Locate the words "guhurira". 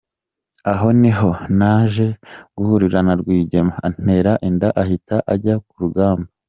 2.55-2.99